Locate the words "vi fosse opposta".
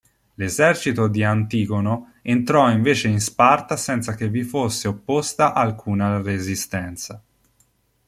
4.29-5.53